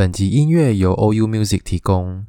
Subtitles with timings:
[0.00, 2.24] 本集音乐由 OU Music 提供。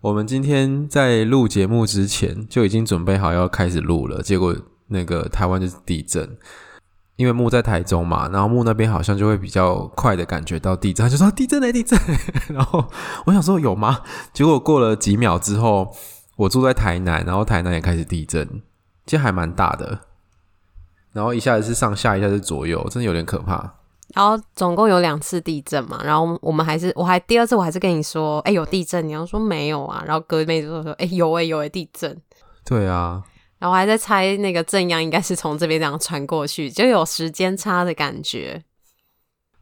[0.00, 4.52] 我们今天在录节目之前就已经准备好要开始录了，结果
[4.88, 6.36] 那个台湾就是地震，
[7.14, 11.96] 因为木在台中嘛，然后木那边好像就会比较快的感觉到地震，就说地震嘞，地震。
[12.52, 12.84] 然后
[13.26, 14.00] 我想说有吗？
[14.32, 15.94] 结果过了几秒之后，
[16.34, 18.60] 我住在台南，然后台南也开始地震，
[19.06, 20.00] 其实还蛮大的，
[21.12, 23.74] 然后一下子是上下，一下子是左右，真的有点可怕。
[24.14, 32.20] 然后总共有两次地震嘛，然后我们还是我还第二次我还是跟你说，哎，有地震，你要说没有啊，然后隔妹子就说，哎，有哎有哎地震，
[32.64, 33.22] 对啊，
[33.58, 38.62] 然后我还在猜那个震央应该是从这边这样传过去，就有时间差的感觉。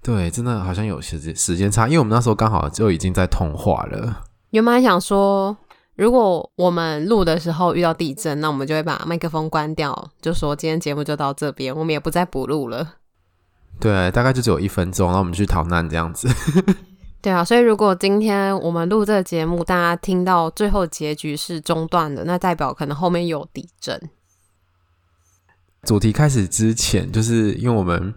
[0.02, 4.24] 对，真的好像有时间时间差，因为我们那时候刚好就已经在通话了。
[4.50, 5.56] 原本还想说，
[5.94, 12.94] 如果我们录的时候遇到地震，那我们就会把麦克风关掉，就说今天节目就到这边，我们也不再补录了。
[13.78, 16.28] 对，大概就只有一分钟，然后我们去逃难这样子。
[17.22, 24.00] 对啊，所以如果今天我们录这个节目，大家听到最后结局是中断的，那代表可能后面有地震。
[25.82, 28.14] 主题开始之前，就是因为我们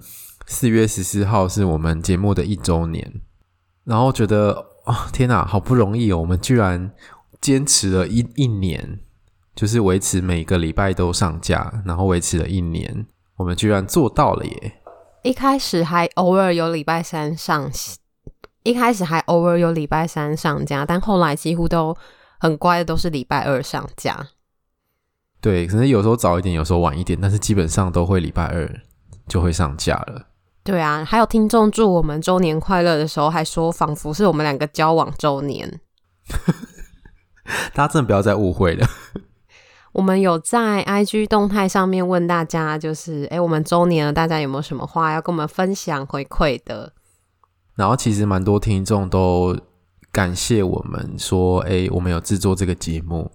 [0.47, 3.21] 四月十四号是我们节目的一周年，
[3.83, 4.51] 然后觉得
[4.85, 6.91] 哦，天哪，好不容易哦，我们居然
[7.41, 8.99] 坚持了一一年，
[9.53, 14.79] 就是维持每个礼拜都上架，然后维持了一年，我们居然做到了耶！
[15.23, 17.71] 一开始还偶尔有礼拜三上，
[18.63, 21.95] 一开始还偶尔有礼拜三上架，但后来几乎都
[22.39, 24.27] 很乖的，都是礼拜二上架。
[25.39, 28.69] 对，可能有时候早一点，有时候晚一点，但是基本上都会礼拜二
[29.25, 30.27] 就会上架了。
[30.61, 35.79] 对啊，还有听众祝我们周年快乐的时候，还说仿佛是我们两个交往周年。
[37.73, 38.85] 大家真的不要再误会了。
[39.93, 46.91] 我们有在 IG 动态上面问大家，就是诶，我们周年了，大家有没有什么话要跟我们分享回馈的？
[47.75, 49.55] 然后其实蛮多听众都
[50.11, 53.31] 感谢我们说，诶，我们有制作这个节目。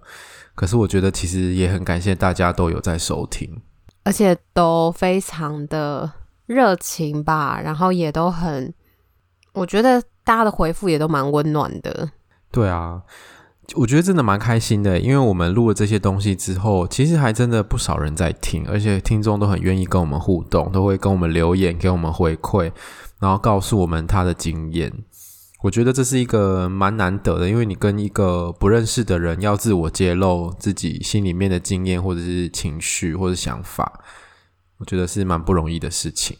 [0.53, 3.61] 可是我觉得其实也很感谢大家都有在收听，
[4.03, 6.11] 而且都非常的
[6.45, 8.73] 热情吧，然后也都很，
[9.53, 12.11] 我觉得大家的回复也都蛮温暖的。
[12.51, 13.01] 对啊。
[13.75, 22.71] 我觉得真的蛮开心的，因为我们录了这些东西之后，其实还真的不少人在听，而且听众都很愿意跟我们互动，都会跟我们留言，给我们回馈，
[23.19, 24.91] 然后告诉我们他的经验。
[25.61, 34.01] 我觉得这是一个蛮难得的，因为你跟一个不认识的人要自我揭露自己心里面的经验，或者是情绪，或者想法，
[34.77, 36.37] 我觉得是蛮不容易的事情。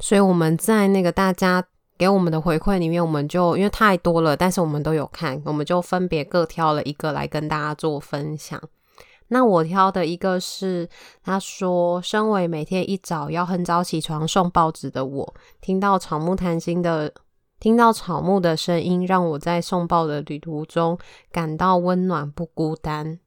[0.00, 1.64] 所以我们在那个大家。
[1.96, 8.60] 给我们的回馈里面，我们就因为太多了，但是我们都有看，我们就分别各挑了一个来跟大家做分享。
[9.28, 10.88] 那我挑的一个是，
[11.22, 17.12] 他说：“身为每天一早要很早起床送报纸的我，听到草木谈心的，
[17.58, 20.98] 听到草木的声音，让我在送报的旅途中
[21.32, 23.18] 感到温暖不孤单。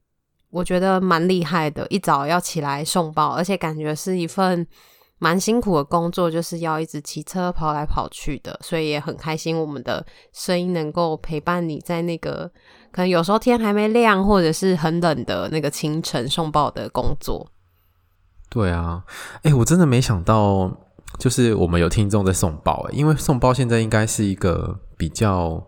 [0.50, 4.66] 我觉得蛮厉害的，一早要起来送报，而且感觉是一份。”
[5.18, 12.50] 蛮辛苦的工作，就是要一直骑车跑来跑去的，所以也很开心，我们的声音能够陪伴你在那个
[12.92, 17.50] 可能有时候天还没亮，或者是很冷的那个清晨送报的工作。
[18.48, 19.04] 对啊，
[19.38, 20.70] 哎、欸，我真的没想到，
[21.18, 25.62] 就是我们有听众在送报，欸，因为送报现在应该是一个比较，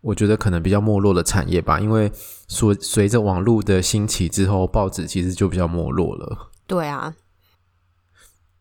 [0.00, 2.10] 我觉得可能比较没落的产业吧，因为
[2.46, 6.52] 随随着网络的兴起之后，报纸其实就比较没落了。
[6.68, 7.12] 对啊。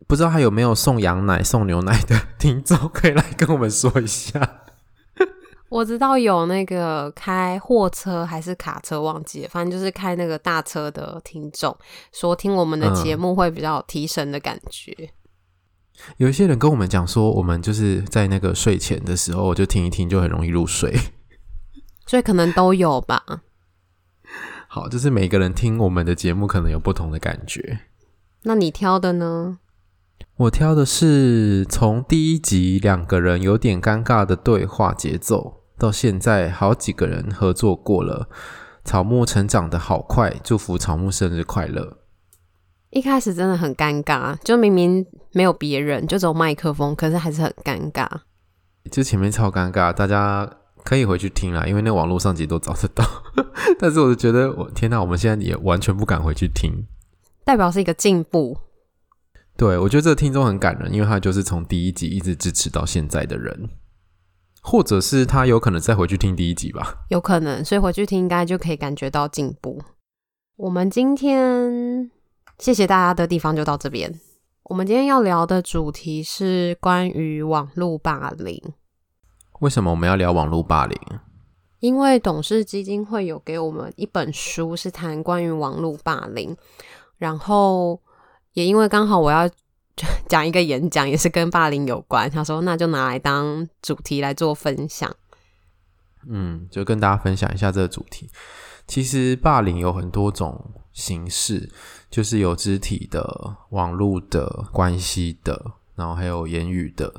[0.07, 4.61] 不知道还有没有送羊奶、送牛奶的听众可以来跟我们说一下。
[5.69, 11.75] 我知道有那个开货车还是卡车，忘记了，反正就是开那个大车的听众
[12.11, 14.95] 说，听我们的节目会比较有提神的感觉。
[14.99, 15.09] 嗯。
[16.17, 20.91] 有一些人跟我们讲说，我们就是在那个睡前的时候就听一听，就很容易入睡。
[22.05, 23.23] 所以可能都有吧。
[24.67, 27.79] 好，就是每个人听我们的节目可能有不同的感觉。
[28.41, 29.59] 那你挑的呢？
[30.37, 38.27] 我挑的是从第一集两个人有点尴尬的对话节奏，到现在好几个人合作过了。
[38.83, 41.99] 草木成长的好快，祝福草木生日快乐。
[42.89, 48.07] 一开始真的很尴尬，就明明没有别人，就只有麦克风，可是还是很尴尬。
[48.91, 50.49] 就前面超尴尬，大家
[50.83, 53.05] 可以回去听啦，因为那网络上其实都找得到。
[53.79, 56.85] 但是我就觉得，我天哪，我们现在也完全不敢回去听，
[57.45, 58.57] 代表是一个进步。
[59.55, 63.69] 对，我觉得这个听众很感人，因为他就是从第一集一直支持到现在的人，
[64.61, 69.81] 或者是他有可能再回去听第一集吧，有可能，所以回去听应该就可以感觉到进步。
[70.55, 72.11] 我们今天
[72.57, 74.19] 谢谢大家的地方就到这边。
[74.63, 78.61] 我们今天要聊的主题是关于网络霸凌。
[79.59, 80.97] 为什么我们要聊网络霸凌？
[81.79, 86.55] 因为董事基金会有给我们一本书，是谈关于网络霸凌。
[87.17, 88.01] 然后
[88.53, 89.49] 也因为刚好我要
[90.27, 95.13] 讲一个演讲，也是跟霸凌有关，他说那就拿来当主题来做分享。
[96.27, 98.29] 嗯，就跟大家分享一下这个主题。
[98.87, 101.69] 其实霸凌有很多种形式。
[102.13, 107.11] 就是有肢体的、网络的、关系的，然后还有言语的，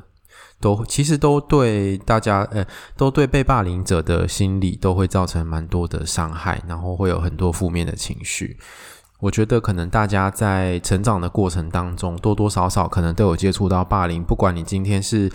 [0.61, 2.65] 都其实都对大家，呃，
[2.97, 8.57] 都对被霸凌者的心理都会造成蛮多的伤害，然后会有很多负面的情绪。
[9.25, 15.33] 我觉得可能大家在成长的过程当中，多多少少可能都有接触到霸凌，不管你今天是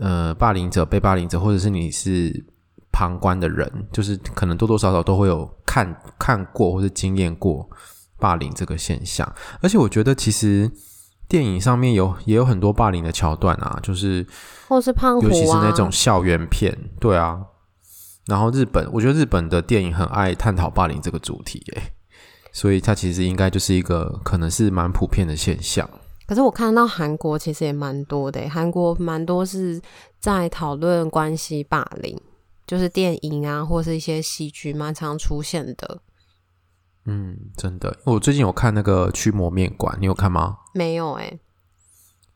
[0.00, 2.46] 呃霸凌者、被霸凌者，或者是你是
[2.90, 7.68] 旁观的人，就是可能多多少少都会有看看过或者经验过。
[8.20, 10.68] 霸凌这个现象，而且我觉得其实
[11.28, 14.26] 电影上面有也有很多霸凌的桥段啊，就是
[14.66, 17.38] 或是胖虎啊，尤其是那种校园片，对啊。
[18.26, 21.92] 然后日本，我觉得日本的电影很爱探讨霸凌这个主题，诶，
[22.52, 25.88] 所以它其实应该就是一个可能是蛮普遍的现象。
[26.26, 29.80] 可是我看到韩国其实也蛮多的，韩国蛮多是
[30.20, 32.18] 在讨论关系霸凌，
[32.66, 36.02] 就是电影啊，或是一些戏剧蛮常出现的。
[37.06, 40.58] 嗯，真的，我最近有看那个《驱魔面馆》，你有看吗？
[40.74, 41.40] 没有哎、欸。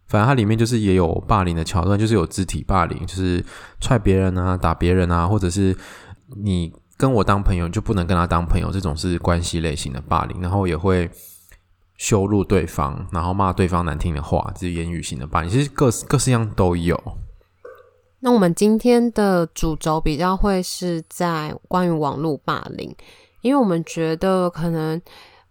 [0.07, 3.45] 反正它里面就是也有霸凌的桥段，就是有肢体霸凌，就是
[3.81, 5.77] 踹别人啊、打别人啊，或者是
[6.37, 10.41] 你跟我当朋友就不能跟他当朋友，这种是关系类型的霸凌。
[10.41, 11.11] 然后也会
[11.97, 15.51] 羞辱对方，然后骂对方难听的话，这是言语型的霸凌。
[15.51, 16.97] 其实各各式样都有。
[18.21, 22.95] 那我们今天的主轴比较会是在关于网络霸凌。
[23.41, 25.03] 因为我们觉得，可能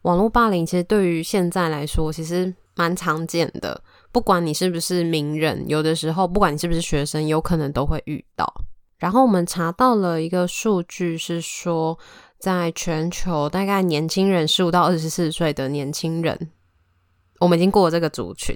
[0.03, 3.83] 网络霸凌其实对于现在来说，其实蛮常见的。
[4.13, 8.47] 不管你是不是名人，有的时候，不管你是不是学生，有可能都会遇到。
[9.01, 11.97] 然后我们查到了一个数据，是说，
[12.37, 16.51] 在全球大概年轻人十五到二十四岁的年轻人，
[17.39, 18.55] 我们已经过了这个族群，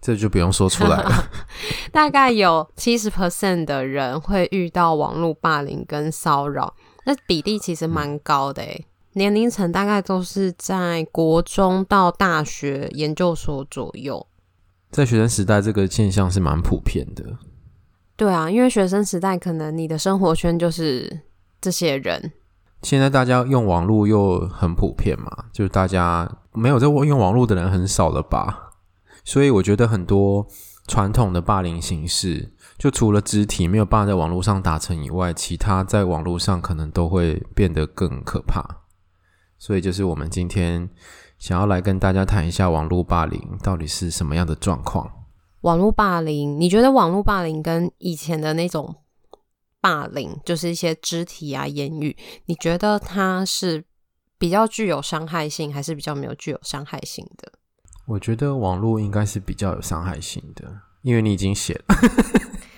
[0.00, 1.28] 这就不用说出来了。
[1.92, 6.74] 大概有七十 percent 的人会遇到网络霸凌跟骚扰。
[7.04, 14.26] 那比例其实蛮高的诶、嗯，年龄层大概都是在国中到大学研究所左右。
[14.90, 17.36] 在学生时代，这个现象是蛮普遍的。
[18.16, 21.20] 对啊，因为学生时代可能你的生活圈就是
[21.60, 22.32] 这些人。
[22.82, 28.70] 现在大家用网络又很普遍嘛，就是大家没有在用网络的人很少了吧？
[29.24, 30.46] 所以我觉得很多
[30.86, 32.52] 传统的霸凌形式。
[32.78, 38.62] 就除了肢体没有办法在网络上达成以外，其他在网络上可能都会变得更可怕。
[39.58, 40.90] 所以，就是我们今天
[41.38, 45.15] 想要来跟大家谈一下网络霸凌到底是什么样的状况。
[45.66, 48.94] 网络霸凌，你觉得网络霸凌跟以前的那种
[49.80, 53.84] 霸凌，就是一些肢体啊、言语，你觉得它是
[54.38, 57.50] 比较具有伤害性，还是比较没有具有伤害性的？
[58.06, 61.96] 我觉得网络应该是比较有伤害性的，因为你已经写了。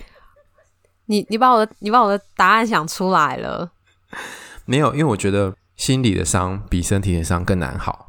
[1.05, 3.71] 你你把我的你把我的答案想出来了？
[4.65, 8.08] 没有，因为我觉得心理的伤比身体的伤更难好。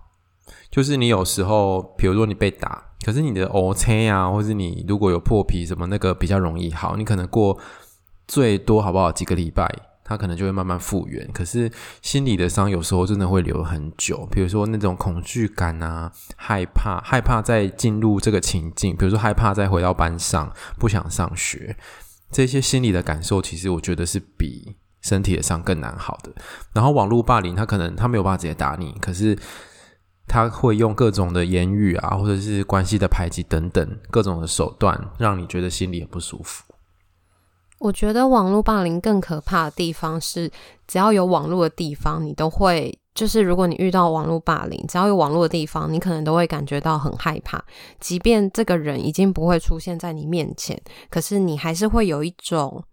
[0.70, 6.96] 就是你有时候，比如说你被打，可是你的瘀青啊，或是你如果有破皮什么，那个比较容易好。
[6.96, 7.58] 你可能过
[8.28, 9.68] 最多好不好几个礼拜，
[10.04, 11.28] 它可能就会慢慢复原。
[11.32, 11.70] 可是
[12.02, 14.28] 心理的伤有时候真的会留很久。
[14.30, 21.76] 比如说那种恐惧感啊，害怕害怕再进入这个情境，比如说害怕再回到班上，不想上学。
[22.30, 26.30] 这些心理的感受，其实我觉得是比身体的伤更难好的。
[26.72, 29.36] 然后网络霸凌，他可能他没有办法直接打你，可是
[30.30, 36.62] 他会用各种的言语啊，或者是关系的排挤等等各种的手段，让你觉得心里很不舒服。
[37.80, 40.49] 我觉得网络霸凌更可怕的地方是，
[40.87, 42.96] 只要有网络的地方，你都会。
[43.12, 47.62] 就是如果你遇到网络霸凌，只要有网络的地方，你可能都会感觉到很害怕。
[47.99, 52.84] 即便这个人已经不会出现在你面前，可是你还是会有一种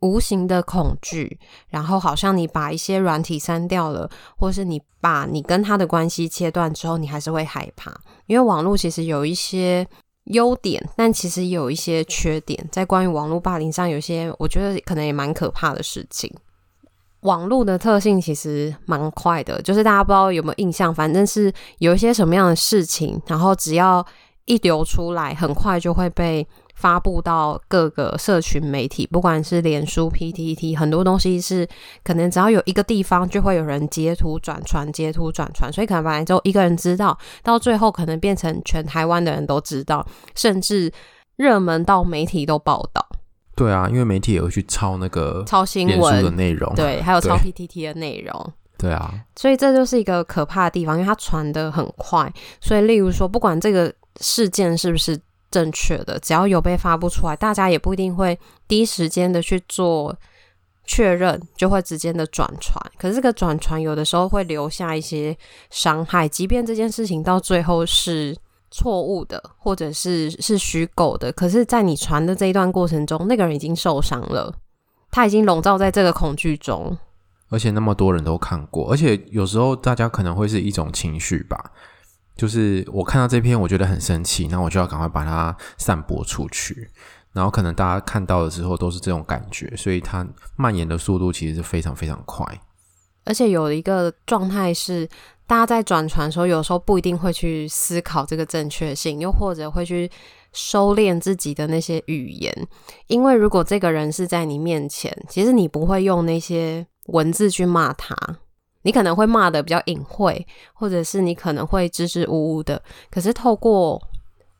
[0.00, 1.38] 无形的恐惧。
[1.68, 7.92] 然后好像你把一些软体删掉了，或是你把你跟他的关系切断之后，你还是会害怕。
[8.26, 9.86] 因为网络其实有一些
[10.24, 12.68] 优点，但其实有一些缺点。
[12.72, 16.32] 在关于网络霸凌上，有些我觉得可能也蛮可怕的事情。
[17.20, 24.04] 网络的特性其实蛮快的，就是大家不知道有没有印象，反正是有一些什么样的事情，然后只要
[24.44, 31.66] 一流出来，很快就会被发布到各个社群媒体，不管是脸书、PTT，很多东西是
[32.04, 40.92] 可能只要有一个地方就会有人截图转传、截图转传，所以可能本来就一个人知道，到最后可能变成全台湾的人都知道，甚至
[41.36, 43.04] 热门到媒体都报道。
[43.54, 52.30] 对啊，因为媒体也会去抄那个抄新闻的内容，对，还有抄 PTT 的内容，对啊，所以这就是一个可怕的地方，因为它传的很快，
[52.60, 53.90] 所以例如说，不管这个
[54.20, 55.18] 事件是不是
[55.56, 60.14] 正确的，只要有被发布出来，大家也不一定会第一时间的去做
[60.84, 62.78] 确认，就会直接的转传。
[62.98, 65.36] 可是这个转传有的时候会留下一些
[65.70, 68.36] 伤害，即便这件事情到最后是。
[68.68, 74.52] 错误的，或者是是虚构的，可是，在你传的这一段过程中，那个人已经受伤了，
[75.10, 76.98] 他已经笼罩在这个恐惧中，
[77.48, 81.70] 而且那么多人都看过，而且有时候大家可能会是一种情绪吧，
[82.36, 86.90] 就是我看到这篇，我觉得很生气，那我就要赶快把它散播出去，
[87.32, 90.26] 然后可能大家看到的时候都是这种感觉，所以它
[90.56, 92.46] 蔓延的速度其实是非常非常快，
[93.24, 95.08] 而且有一个状态是。
[95.48, 100.10] 大家在转传的时候，有时候不一定会去思考这个正确性，又或者会去
[100.52, 102.52] 收敛自己的那些语言，
[103.06, 108.16] 因为如果这个人是在你面前，其实你不会用那些文字去骂他，
[108.86, 112.80] 你可能会骂得比较隐晦，或者是你可能会支支吾吾的。
[113.10, 114.00] 可是透过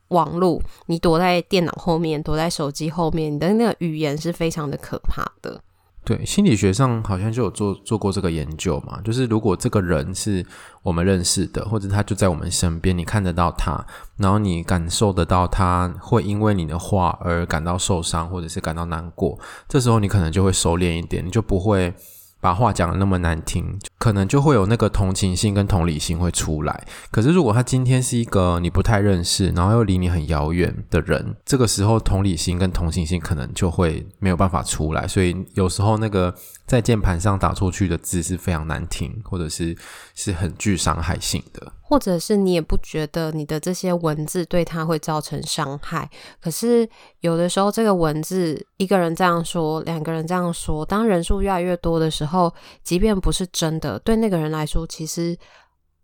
[0.09, 5.61] 网络，你躲在电脑后面，躲在手机后面，你的那个语言是非常的可怕的。
[6.03, 10.45] 对，心理学上好像就有做做过这个研究嘛，就是如果这个人是
[10.83, 13.85] 我们认识的，或者他就在我们身边，你看得到他，
[14.17, 21.93] 然后你感受得到他会因为你的话而感到受伤，或者是感到难过，这时候你可能就会收敛一点，你就不会。
[22.39, 26.85] 把话讲的那么难听，可能就会有那个同情心跟同理心会出来。
[27.11, 35.07] 可是如果他今天是一个你不太认识，然后又离你很遥远的人，这个时候同理心跟同情心可能就会没有办法出来。
[35.07, 36.33] 所以有时候那个
[36.67, 39.75] 在键盘上打出去的字是非常难听，或者是
[40.13, 41.71] 是很具伤害性的。
[41.81, 46.09] 或者是你也不觉得你的这些文字对他会造成伤害，
[46.41, 46.87] 可是
[47.21, 55.37] 有的时候这个文字一个人这样说，两个人这样说，当人数越来越多的时候，即便不是真的，对那个人来说，其实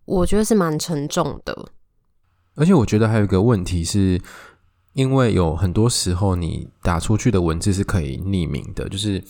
[0.06, 1.68] 我觉得是蛮沉重的。
[2.56, 4.22] 而且我觉得还有一个问题是，
[4.94, 9.22] 因为有很多时候你打出去的文字是可以匿名的，就是。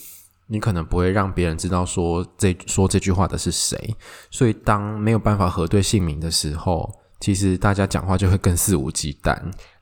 [0.54, 3.96] 你可能不会让别人知道说这说这句话的是谁，
[4.30, 6.88] 所以当没有办法核对姓名的时候，
[7.20, 9.36] 其实大家讲话就会更肆无忌惮。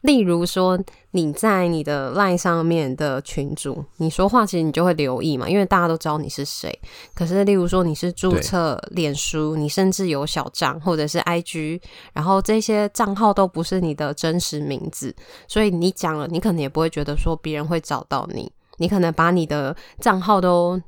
[0.04, 0.80] 例如说，
[1.12, 6.74] 你在你的 LINE 上面的群主，你说话其实你就会留意嘛，因为大家都知道你是谁。
[7.14, 11.82] 可是，例如说你是注册脸书，你甚至有小账或者是 IG，
[12.14, 15.14] 然后这些账号都不是你的真实名字，
[15.50, 18.50] 所以你讲了，你可能也不会觉得说别人会找到你。
[18.78, 20.82] 你可能把你的账号都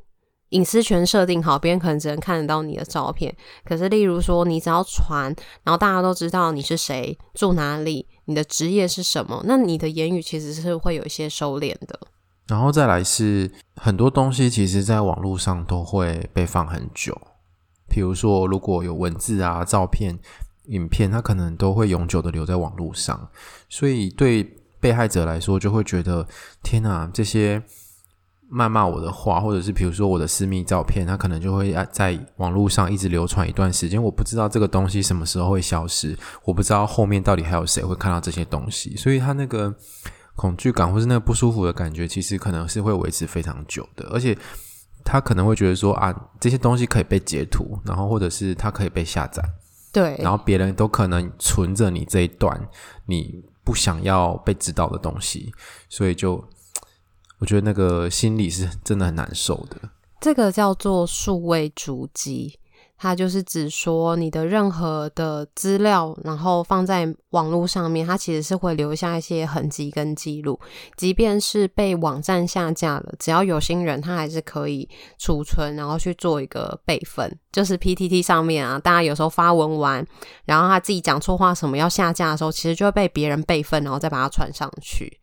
[0.49, 3.35] 隐私权设定好，别人可能只能看得到你的照片。
[3.65, 11.99] 可是，例如说，你只要传，然后大家都知道你是谁，住哪里，你的职业是什么，那你的言语其实是会有一些收敛的。
[12.47, 17.19] 然后再来是很多东西，其实在网络上都会被放很久。
[17.89, 20.19] 比如说，如果有文字啊、照片、
[20.65, 23.29] 影片，它可能都会永久的留在网络上。
[23.69, 26.27] 所以，对被害者来说，就会觉得
[26.61, 27.63] 天哪，这些。
[28.51, 34.03] 谩骂我的话，或者是比如说我的私密照片，他可能就会在网络上一直流传一段时间。
[34.03, 39.73] 我不知道这个东西什么时候会消失，我不知道后面到底还有谁会看到这些东西，所以他那个
[40.35, 44.07] 恐惧感或是那个不舒服的感觉，其实可能是会维持非常久的。
[44.11, 44.37] 而且
[45.03, 49.43] 他可能会觉得说啊，这些东西可以被截图，然后或者是它可以被下载，
[49.91, 52.69] 对，然后别人都可能存着你这一段
[53.07, 55.53] 你不想要被知道的东西，
[55.89, 56.43] 所以就。
[57.39, 59.77] 我觉得那个心里是真的很难受的。
[60.21, 62.57] 这个叫做数位足迹，
[62.97, 70.59] 它就是指说你的任何的资料，然后放在网络上面，它其实是会留下一些痕迹跟记录。
[70.95, 77.39] 即便是被网站下架了，只要有心人，他还是可以储存，然后去做一个备份。
[77.51, 80.05] 就是 PTT 上面啊，大家有时候发文完，
[80.45, 85.19] 然后他自己讲错话什么要下架的时候，其实就会被别人备份，然后再把它传上去。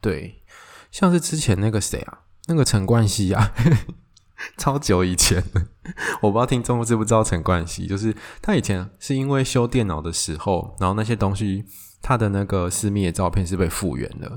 [0.00, 0.40] 对。
[0.90, 3.52] 像是之前那个谁啊，那个陈冠希啊，
[4.58, 5.42] 超久以前，
[6.22, 11.64] 我不知道听众知不知道陈冠希，就是他以前是因为修电脑的时候，然后那些东西
[12.02, 14.28] 他的那个私密的照片是被复原的，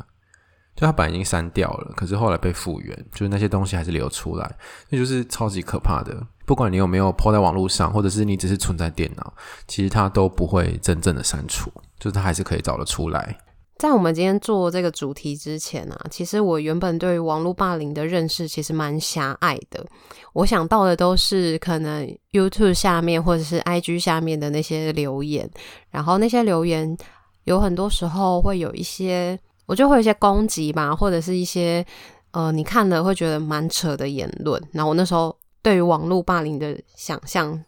[0.76, 4.58] 就他本来已经删掉了，可是后来被复原，就是那些东西还是流出来，
[4.90, 6.28] 那就是超级可怕的。
[6.46, 9.34] 不管你有没有抛在网络上，或者是你只是存在电脑，
[9.68, 13.38] 其实它都不会真正的删除，就是它还是可以找得出来。
[13.78, 19.86] 在我们今天做这个主题之前啊，其实我原本对于网络霸凌的认识其实蛮狭隘的。
[20.34, 25.48] 我想到的都是可能 YouTube 下面或者是 IG 下面的那些留言，
[25.92, 26.98] 然后那些留言
[27.44, 31.86] 有很多时候会有一些，我就会有一些攻击吧，或者是一些
[32.32, 34.62] 呃，你看了会觉得蛮扯的言论。
[34.72, 37.64] 然后我那时候对于网络霸凌的想象，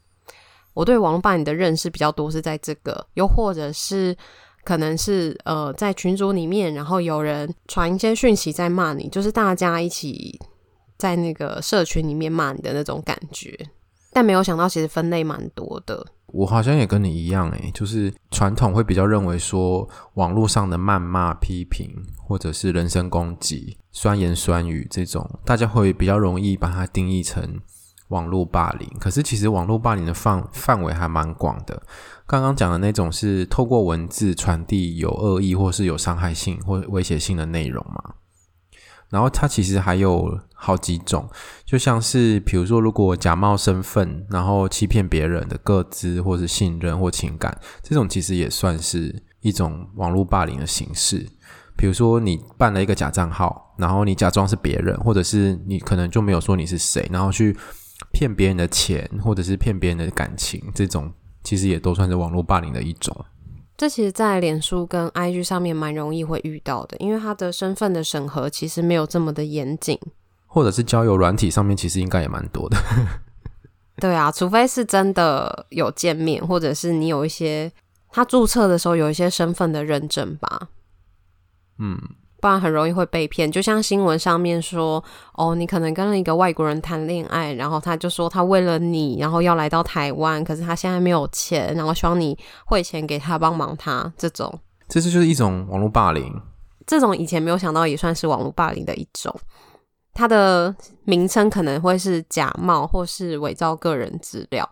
[0.73, 4.17] 我对网络霸凌的认识比较多是在这个，又或者是。
[4.69, 10.39] 可能是呃，在群组里面，然后有人传一些讯息在骂你，就是大家一起
[10.95, 13.57] 在那个社群里面骂你的那种感觉。
[14.13, 16.05] 但没有想到，其实分类蛮多的。
[16.27, 27.59] 我好像也跟你一样，诶，就是传统会比较认为说，网络上的谩骂、批评，或者是人身攻击、酸言酸语这种，大家会比较容易把它定义成
[28.09, 28.87] 网络霸凌。
[28.99, 31.81] 可是其实网络霸凌的范范围还蛮广的。
[32.29, 38.13] 刚刚讲的那种是透过文字传递有恶意或是有伤害性或威胁性的内容嘛？
[39.09, 41.27] 然后它其实还有好几种，
[41.65, 51.27] 就像是比如说，如果假冒身份，然后欺骗别人的个资或是信任或情感，这种其实也算是一种网络霸凌的形式。
[51.75, 57.57] 比如说，你办了一个假账号，然后你假装是别人，或者是你可能就没有说你是谁，然后去
[58.13, 61.11] 骗别人的钱，或者是骗别人的感情，这种。
[61.43, 63.25] 其实也都算是网络霸凌的一种。
[63.77, 69.97] 这其实，在脸书跟 IG 上面蛮容易会遇到的，因为他的身份的审核其实没有这么的严谨。
[70.47, 72.77] 或者是交友软体上面，其实应该也蛮多的。
[73.97, 77.71] 对啊，除非是真的有见面，或者是你有一些
[78.09, 80.69] 他注册的时候有一些身份的认证吧。
[81.77, 81.97] 嗯。
[82.41, 85.03] 不然很容易会被骗，就像新闻上面说，
[85.33, 96.33] 哦，你可能跟了一个外国人谈恋爱，然后他就说他为了你，然后要来到台湾，可是他现在没有钱，然后希望你汇钱给他帮忙他，这种，这是就是一种网络霸凌。
[96.87, 99.33] 这种以前没有想到也算是网络霸凌的一种，
[100.13, 104.67] 它的名称可能会是假冒或是伪造个人资料，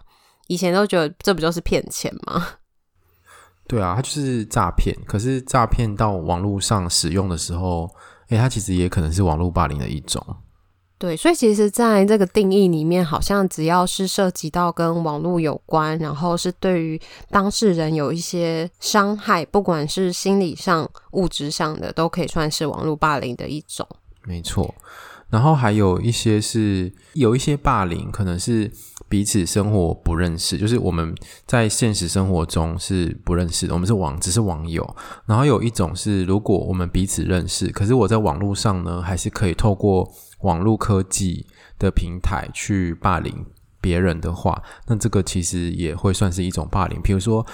[0.47, 2.47] 以前都觉得这不就是骗钱吗？
[3.67, 4.95] 对啊，它就是诈骗。
[5.05, 7.89] 可是诈骗到网络上使用的时候，
[8.29, 10.25] 诶，它其实也可能是网络霸凌的一种。
[10.97, 16.99] 对，所以其实在这个定义里面，好像只要是涉及到跟网络有关，然后是对于
[17.29, 23.87] 当事人有一些伤害，不管是心理上、物质上的，都可以算是网络霸凌的一种。
[24.23, 24.73] 没错。
[25.29, 28.71] 然后还有一些是有一些霸凌，可能是。
[29.09, 31.15] 彼此生活不认识，就是我们
[31.45, 34.95] 在现实生活中是不认识的，我们是网，只是网友。
[35.25, 41.45] 然后有一种是，如果我们彼此认识，可是我在网络上呢，还是可以透过网络科技
[41.79, 43.45] 的平台去霸凌
[43.79, 47.01] 别人的话，那这个其实也会算是一种霸凌。
[47.01, 47.45] 比如说，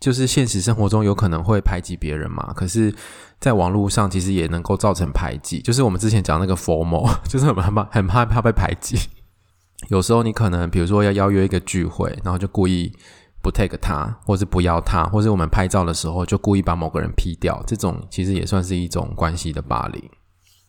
[0.00, 2.94] 就是现实生活中有可能会排挤别人嘛，可是
[3.38, 5.60] 在网络上其实也能够造成排挤。
[5.60, 8.96] 就是我们之前讲那个 “formal”， 就是很怕很害怕被排挤。
[9.88, 12.92] 有时候你可能，比如说要邀约一个聚会，然后就故意
[13.42, 20.10] 不 take 他，或是不要他，或是我们拍照的时候就故意把某个人 P 掉，这种其实也算是一种关系的霸凌。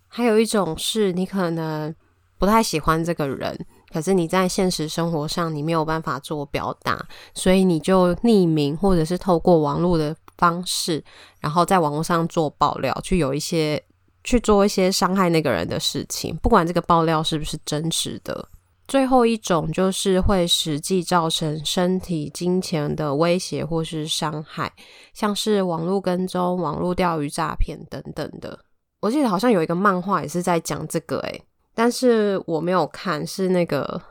[0.07, 1.93] 还有一种是你可能
[2.37, 11.03] 不太喜欢这个人，可是你在现实生活上你没有办法做表达，所以你就匿名或者是透过网络的方式，
[11.39, 13.83] 然后在网络上做爆料，去有一些
[14.23, 18.47] 去做一些伤害那个人的事情，不管这个爆料是不是真实的。
[18.91, 24.69] 最后一种就是会实际造成身体、金钱的威胁或是伤害，
[25.13, 28.59] 像是网络跟踪、网络钓鱼诈骗等等的。
[28.99, 31.41] 我记得好像有一个漫画也是在讲这个，诶，
[31.73, 34.01] 但是我没有看，是那个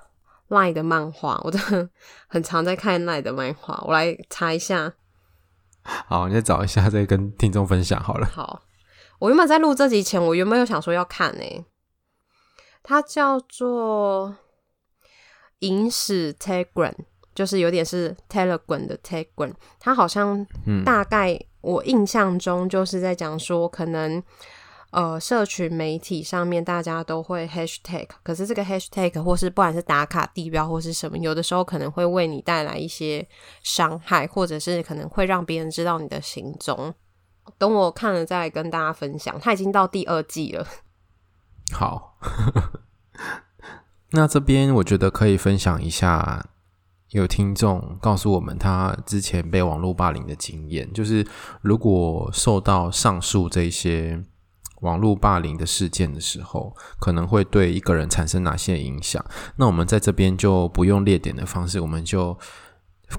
[0.49, 1.39] LINE 的漫画。
[1.45, 1.87] 我真的
[2.27, 4.95] 很常在看 LINE 的漫画，我来查一下。
[5.83, 8.27] 好，你再找一下，再跟听众分享好了。
[8.27, 8.63] 好，
[9.19, 11.67] 我原本在录这集前，我原本有想说要看诶，
[12.83, 14.37] 它叫做。
[15.61, 16.95] 影史 Telegram
[17.35, 20.47] 就是有点是 Telegram 的 Telegram，它好像
[20.85, 24.23] 大概我印象中就是在讲说，可能
[24.91, 33.27] 呃社群媒体上面大家都会 Hashtag，可是这个 Hashtag 或是不管是打卡地标或是什么，有的时候可能会为你带来一些
[33.63, 36.93] 伤害，或者是可能会让别人知道你的行踪。
[37.57, 40.67] 等我看了再跟大家分享，它已经到第二季了。
[41.73, 42.19] 好。
[44.13, 46.45] 那这边我觉得可以分享一下
[47.11, 51.27] 有听众告诉我们，他之前被网络霸凌的经验，就是
[51.61, 54.23] 如果受到上述这些
[54.81, 59.25] 网络霸凌的事件的时候，可能会对一个人产生哪些影响？
[59.57, 62.39] 那我们在这边就不用列点的方式，我们就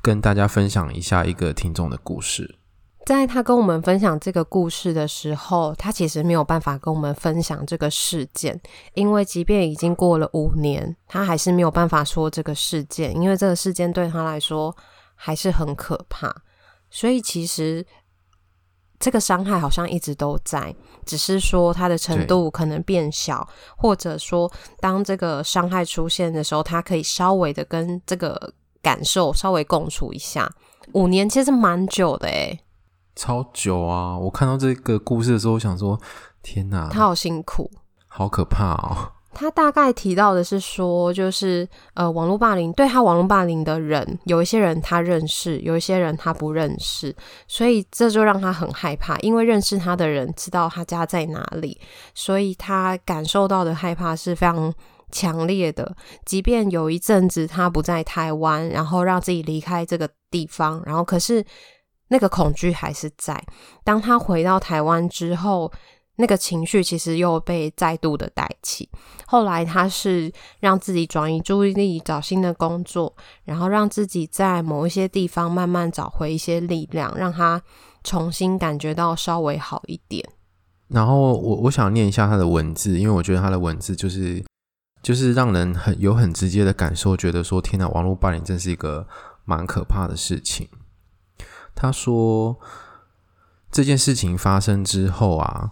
[0.02, 2.60] 跟大家分享一下一个听众的故事。
[3.04, 8.60] 在他跟我们分享这个故事的时候，他其实没有办法跟我们分享这个事件，
[8.94, 14.76] 因为即便已经过了五年，他还是没有办法说这个事件，因为这个事件对他来说
[15.16, 16.34] 还是很可怕。
[16.92, 17.84] 所以其实
[19.00, 30.48] 这个伤害好像一直都在，只是说它的程度可能变小，或者说当这个伤害出现的时候，他可以稍微的跟这个感受稍微共处一下。
[30.94, 32.60] 五年其实蛮久的诶。
[33.22, 34.18] 超久啊！
[34.18, 35.96] 我看到这个故事的时候，我想说：
[36.42, 37.70] 天哪，他好辛苦，
[38.08, 39.12] 好可怕哦。
[39.32, 47.16] 他大概提到的是说，就是呃，网络霸凌对他网络霸凌的人，有一些人他认识，有一些人他不认识，
[47.48, 49.16] 所以这就让他很害怕。
[49.20, 51.80] 因为认识他的人知道他家在哪里，
[52.16, 54.74] 所以他感受到的害怕是非常
[55.12, 55.96] 强烈的。
[56.26, 61.46] 即便有一阵子他不在台湾，然后让自己离开这个地方，然后可是。
[62.12, 63.42] 那个恐惧还是在。
[63.84, 65.72] 当他回到台湾之后，
[66.18, 68.88] 那个情绪其实又被再度的带起。
[69.26, 77.62] 后来他是让自己转移注意力，找新的工作，然后让自己在某一些地方慢慢找回一些力量，让他
[78.04, 80.24] 重新感觉到稍微好一点。
[80.90, 84.44] 然后我我想念一下他的文字，因为我觉得他的文字就是
[85.02, 89.08] 就是让人很有很直接的感受，觉得说天哪，网络霸凌真是一个
[89.46, 90.68] 蛮可怕的事情。
[91.76, 92.60] 他说
[93.72, 95.72] ：“这件事情发生之后啊，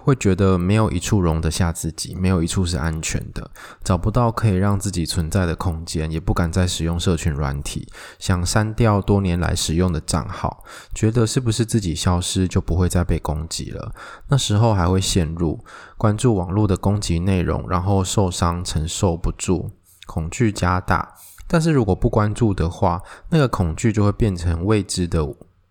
[0.00, 3.50] 会觉得没有一处容得下自己，没有一处是安全的，
[3.82, 10.62] 找不到可以让自己存在的空间，也不敢再使用社群软体，想删掉多年来使用的账号，
[10.94, 13.92] 觉得是不是自己消失就不会再被攻击了？
[14.28, 15.64] 那时候还会陷入
[15.96, 19.70] 关注网络的攻击内容，然后受伤承受不住，
[20.06, 21.14] 恐惧加大。”
[21.48, 25.26] 但是如果不关注的话，那个恐惧就会变成未知的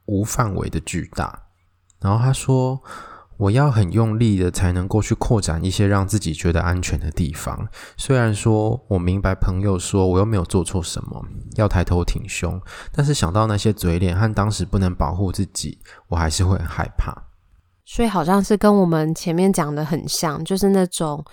[0.05, 1.43] 无范围的巨大。
[2.01, 2.81] 然后他说
[3.37, 7.67] ：“我要很用力的才能够去扩展一些让自己觉得安全的地方。
[7.95, 11.23] 虽然说我明白朋友说我又没有做错什么，
[11.55, 12.59] 要抬头挺胸，
[12.91, 17.13] 但是想到那些嘴脸和当时不能保护自己，我还是会很害怕。
[17.85, 21.23] 所以好像是跟我们前面讲的很像，就是那种。”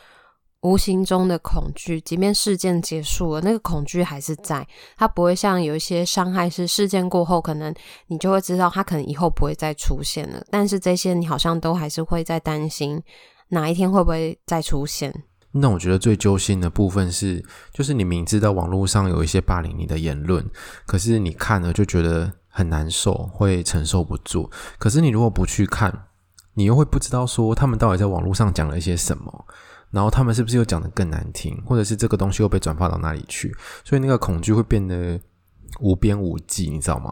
[0.64, 4.66] 无形中的恐惧，即便事件结束了，那个恐惧还是在。
[4.96, 7.72] 它不会像有一些伤害是事件过后，可能
[8.06, 10.42] 你就会知道它可能以后不会再出现了。
[10.50, 13.02] 但是这些你好像都还是会在担心，
[13.48, 15.14] 哪一天会不会再出现。
[15.52, 20.44] 那我觉得最揪心的部分是，就是你明知道网络上有一些霸凌你的言论，
[20.86, 24.50] 可是你看了就觉得很难受，会承受不住。
[24.78, 26.06] 可是你如果不去看，
[26.54, 29.44] 你又会不知道说他们到底在网络上讲了一些什么。
[29.94, 33.54] 然后他们是不是又讲得更难听，或者是这个东西又被转发到哪里去？
[33.84, 35.20] 所以那个恐惧会变得
[35.78, 37.10] 无边无际，你知道吗？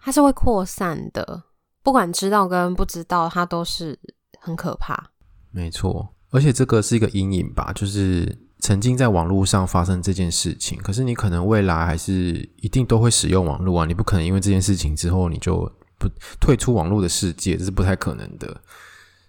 [0.00, 1.42] 它是会扩散的，
[1.82, 3.98] 不管知道跟不知道，它都是
[4.38, 5.10] 很可怕。
[5.50, 15.56] 没错，而且这个是一个阴影吧，就是曾经在网络上发生这件事情，可是你可能未来还是一定都会使用网络啊，你不可能因为这件事情之后你就
[15.98, 16.08] 不
[16.38, 18.60] 退出网络的世界，这是不太可能的。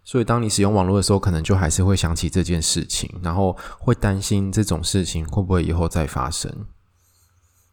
[0.07, 6.67] 所以，当你使用网络的时候，可能就还是会想起这件事情，然后会担心这种事情会不会以后再发生，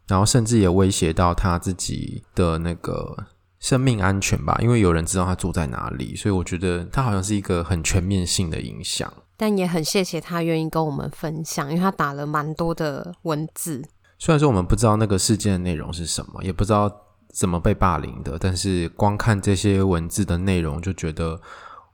[0.07, 3.15] 然后甚至也威胁到他自己的那个
[3.59, 9.13] 生命安全吧，因为有人知道他住在哪里，所以我觉得他好像是一个很全面性的影响。
[9.37, 13.87] 但也很谢谢他愿意跟我们分享，因为他打了蛮多的文字。
[14.17, 16.91] 虽然说我们不知道那个事件的内容是什么，也不知道
[17.31, 21.39] 怎么被霸凌的，但是光看这些文字的内容，就觉得。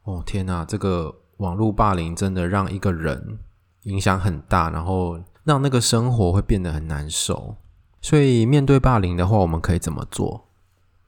[0.09, 3.37] 哦天哪，这个网络霸凌真的让一个人
[3.83, 7.55] 影响很大，然后让那个生活会变得很难受。
[8.01, 10.49] 所以面对霸凌的话，我们可以怎么做？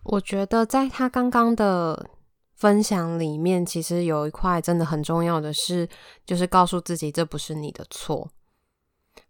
[0.03, 2.11] 我觉得在他刚刚的
[2.55, 5.89] 分享里面，其实有一块真的很重要的是，
[6.23, 8.29] 就是告诉自己这不是你的错，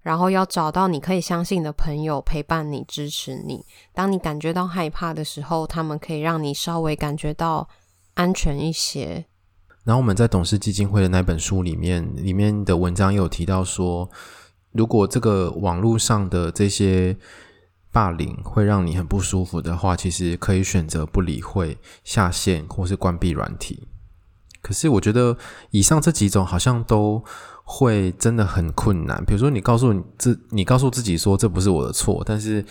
[0.02, 3.66] 然后要找到你可以相信的朋友陪伴你、支持你。
[3.94, 7.70] 当你感觉到害怕的时候，他们可以让你稍微感觉到
[8.16, 9.26] 安全一些。
[9.84, 14.10] 然后我们在董事基金会的那本书里面，里面的文章有提到说，
[14.72, 17.18] 如果这个网络上的这些
[17.92, 23.88] 霸凌会让你很不舒服的话，其实可以选择不理会、下线或是关闭软体。
[24.62, 25.36] 可是我觉得
[25.72, 27.24] 以上这几种好像都
[27.64, 29.26] 会真的很困难。
[29.26, 32.64] 比如说，你告诉你自你告诉自己说这不是我的错，但是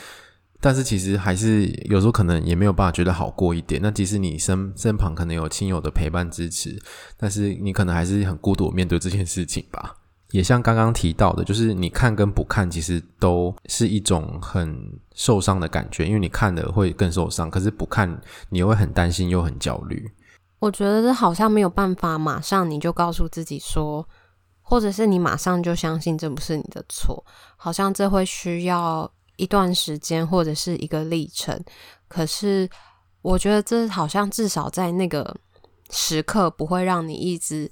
[0.61, 3.81] 但是其实还是有时候可能也没有办法觉得好过一点。
[3.83, 6.79] 那即使你身身旁可能有亲友的陪伴支持，
[7.17, 9.97] 但是你可能还是很孤独面对这件事情吧。
[10.33, 18.21] 也像刚刚提到的，就是你看跟不看，其实都是一种很受伤的感觉，因为你看了会更受伤，可是不看
[18.51, 20.09] 你又会很担心又很焦虑。
[20.61, 24.09] 我觉得这好像没有办法马上你就告诉自己说，
[24.63, 27.25] 或者是你马上就相信这不是你的错，
[27.57, 29.11] 好像这会需要
[29.41, 31.59] 一段时间或者是一个历程。
[32.09, 32.69] 可是
[33.23, 35.37] 我觉得这好像至少在那个
[35.91, 37.71] 时刻不会让你一直。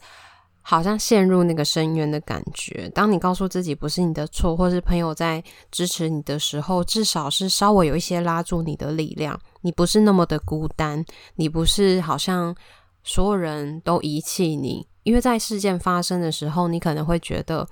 [0.61, 2.91] 好像陷入那个深渊的感觉。
[2.91, 9.41] 当你告诉自己不是你的错，或是朋友在支持你的时候，至少是稍微有一些拉住你的力量。
[9.63, 11.03] 你不是那么的孤单，
[11.37, 12.55] 你不是好像
[13.03, 14.87] 所有人都遗弃你。
[15.05, 17.67] 因为在事件发生的时候，你可能会觉得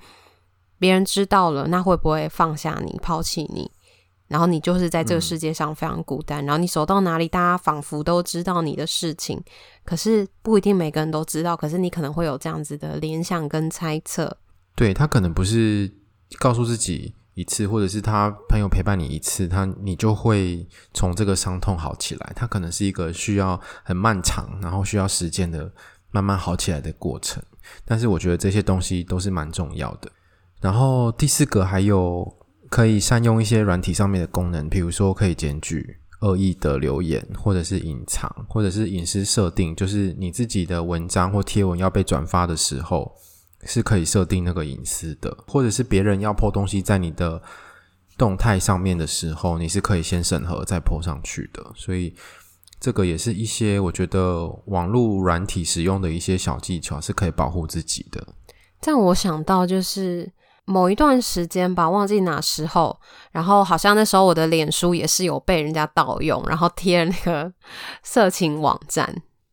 [0.79, 3.69] 别人知道了，那会不会放下你、抛弃你？
[4.27, 9.41] 然后你就是在这个世界上非常孤单，嗯、然后你走到哪里，大家仿佛都知道你的事情，
[9.85, 11.55] 可是不一定每个人都知道。
[11.55, 14.37] 可是你可能会有这样子的联想跟猜测。
[14.75, 15.89] 对，他可能不是
[16.39, 22.33] 告诉自己一次，或者是他朋友陪伴你一次，他你就会从这个伤痛好起来。
[22.35, 25.71] 他可能是一个需要很漫长，然后需要时间的
[26.11, 27.41] 慢慢好起来的过程。
[27.85, 30.11] 但是我觉得这些东西都是蛮重要的。
[30.59, 32.36] 然后第四个还有。
[32.69, 43.13] 可以善用一些软体上面的功能，比如说可以检举恶意的留言，或者是隐藏，或者是隐私设定，就是你自己的文章或贴文要被转发的时候，
[43.63, 47.41] 是可以设定那个隐私的，或者是别人要破东西在你的
[48.17, 51.63] 动态上面的时候，你是可以先审核再破上去的。
[51.75, 52.13] 所以
[52.79, 58.27] 这个也是一些我觉得网络软体使用的一些小技巧，是可以保护自己的。
[58.79, 60.31] 但我想到就是。
[60.69, 62.99] 某一段时间吧，忘记哪时候，
[63.31, 67.51] 然后好像那时候我的脸书也是有被人家盗用，然后贴了那个
[68.03, 69.05] 色情网站，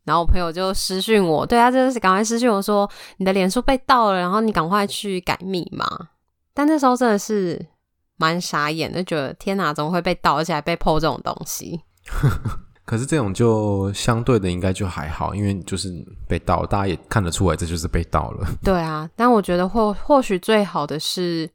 [0.02, 5.86] 然后我朋友就私讯我，对啊，就是赶快私讯我说你的脸书被盗了，然后你赶快去改密码。
[6.52, 7.64] 但那时候真的是
[8.16, 11.80] 蛮傻眼的，就觉得天哪，怎么会被盗，而且还被破这种东西。
[12.84, 15.90] 可是这种就相对的应该就还好，因为就是
[16.28, 18.46] 被盗，大家也看得出来这就是被盗了。
[18.62, 21.48] 对啊，但我觉得或或许最好的是，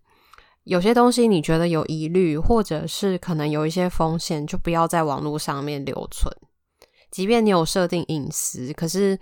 [0.64, 6.34] 有些东西你觉得有疑虑，或者是可能有一些风险，就不要在网络上面留存。
[7.12, 9.20] 即便你有设定隐私，可是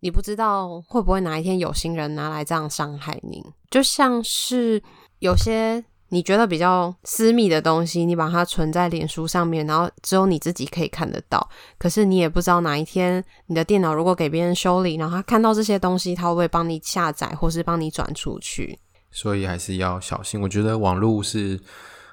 [0.00, 3.44] 你不知道会不会哪一天有心人拿来这样伤害你。
[3.70, 4.82] 就像是
[5.20, 5.84] 有些。
[6.10, 11.48] 你觉得比较私密的东西，你把它存在脸书上面，然后只有你自己可以看得到。
[11.78, 18.78] 可是你也不知道哪一天你的电脑如果给别人修理，然后他看到这些东西，他会不会帮你下载或是帮你转出去？
[19.10, 20.40] 所以还是要小心。
[20.40, 21.58] 我觉得网络是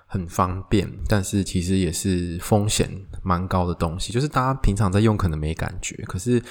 [0.08, 2.90] 很方便，但是其实也是风险
[3.22, 4.12] 蛮高的东西。
[4.12, 6.42] 就是大家平常在用可能没感觉，可是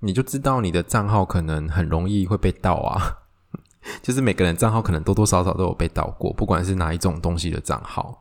[0.00, 3.16] 你就知道你的账号可能很容易会被盗啊。
[4.02, 8.20] 就是每个人账号可能多多少少都有被盗过，不管是哪一种东西的账号。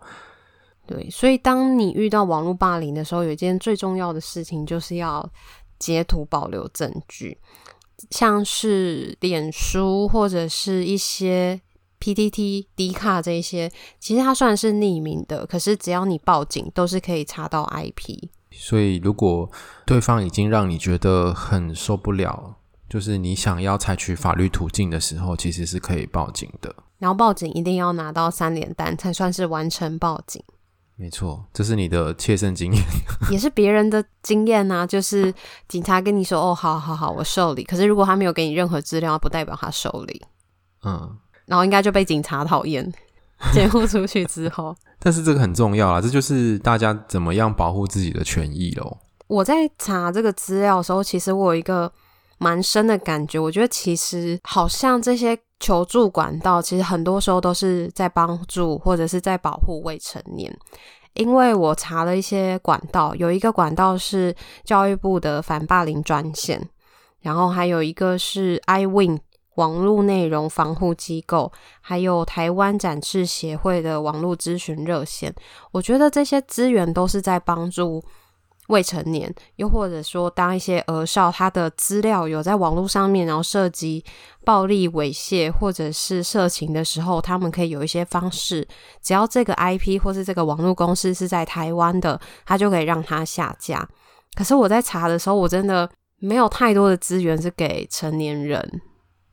[0.87, 5.29] 对，所以当你遇到网络霸凌的时候，有一件最重要的事情就是要
[5.77, 7.37] 截图保留证据，
[8.09, 11.61] 像是脸书或者是一些
[11.99, 18.29] PTT、D 卡这一些，其实它虽然是匿名的，可是只要你报警，都是可以查到 IP。
[18.51, 19.47] 所以如果
[19.85, 22.55] 对方已经让你觉得很受不了。
[22.89, 26.75] 就是你想要采取法律途径的时候，其实是可以报警的。
[26.97, 30.43] 然后报警一定要拿到三联单才算是完成报警。
[30.95, 32.83] 没错，这是你的切身经验，
[33.31, 34.85] 也是别人的经验啊。
[34.85, 35.33] 就是
[35.69, 40.21] 警察跟你说：“哦，好好好，我受理。”可是如果他没有给你任何资料，不代表他受理。
[40.83, 42.91] 嗯，然后应该就被警察讨厌，
[43.53, 44.75] 监护出去之后。
[44.99, 48.97] 但是这个很重要啊，这就是大家怎么样保护自己的权益喽。
[49.27, 51.89] 我在查这个资料的时候，其实我有一个。
[52.39, 60.51] 蛮深的感觉，我觉得其实好像这些求助管道，其实很多时候都是在帮助或者是在保护未成年。
[61.15, 66.69] 因为我查了一些管道，有一个管道是教育部的反霸凌专线，
[67.21, 69.19] 然后还有一个是 iWin
[69.55, 75.33] 网络内容防护机构，还有台湾展示协会的网络咨询热线。
[75.71, 78.01] 我觉得这些资源都是在帮助。
[78.69, 84.03] 未成年，又或者说，当一些儿少他的资料有在网络上面，然后涉及
[84.45, 88.67] 暴力猥亵或者是色情的时候，他们可以有一些方式，
[89.01, 93.87] 只要这个 IP 或是这个网络公司是在台湾的，他就可以让他下架。
[94.35, 98.81] 可是我在查的时候，我真的没有太多的资源是给成年人，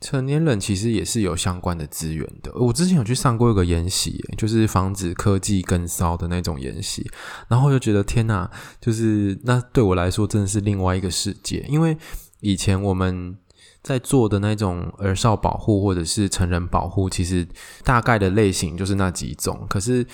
[0.01, 2.53] 成年人其实也是有相关的资源的。
[2.55, 7.11] 我之前有去上过一个研习，就是防止科技跟骚的那种研习，
[7.49, 11.65] 然后就觉得天哪，就是那对我来说真的是另外一个世界。
[11.69, 11.97] 因为
[12.41, 13.37] 以前我们
[13.83, 17.47] 在做的那种儿少保护或者是成人保护，其实
[17.83, 20.07] 大概的类型就是那几种，可是。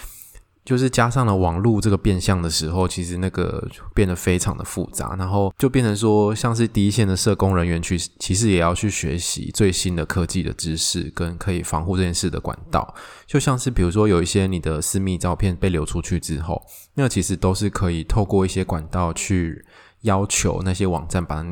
[0.65, 12.95] 就是加上了网络这个变相的时候，其实那个变得非常的复杂，然后就变成说，像是第一线的社工人员去，其实也要去学习最新的科技的知识跟可以防护这件事的管道。
[13.27, 19.65] 就像是比如说，有一些你的私密照片被流出去之后，那其实都是可以透过一些管道去
[20.03, 21.45] 要求那些网站把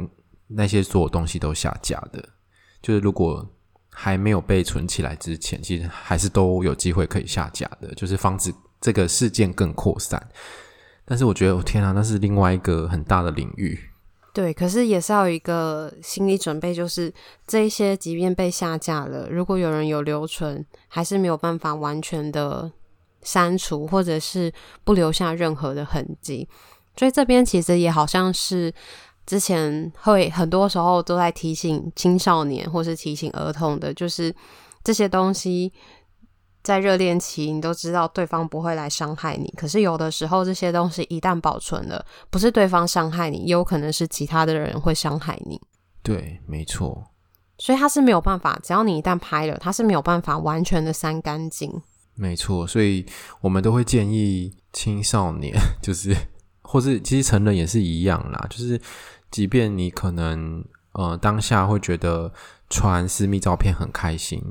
[0.46, 2.28] 那些所有东西都下架的。
[2.80, 3.44] 就是如果
[3.90, 8.54] 还没有被存起来之前，其实还是都有机会可以下架的，就是防止。
[8.80, 10.28] 这个事件更扩散，
[11.04, 13.78] 但是我觉得，我天啊，那是另外一个很大的领域。
[14.32, 17.12] 对，可是也是要有一个心理准备，就是
[17.46, 22.70] 这一些即便被下架了，如果有人有留存，还是没有办法完全的
[23.22, 24.50] 删除，或者是
[24.84, 26.48] 不留下任何的痕迹。
[26.96, 28.72] 所以这边其实也好像是
[29.26, 34.34] 之前会很多时候都在提醒青少年，或是提醒儿童的，就是
[34.82, 35.70] 这些东西。
[36.62, 39.52] 在热恋期，你都知道对方不会来伤害你。
[39.56, 45.60] 可是有的时候，这些东西一旦保存了，不是对方伤害你，也有可能是其他的人会伤害你。
[46.02, 47.06] 对，没错。
[47.58, 51.82] 所以他是没有办法，只要你一旦拍了，他是没有办法完全的删干净。
[52.14, 53.04] 没错，所以
[53.40, 56.14] 我们都会建议青少年， 就是
[56.62, 58.80] 或是其实成人也是一样啦，就是
[59.30, 62.32] 即便你可能呃当下会觉得
[62.68, 64.42] 传私密照片很开心。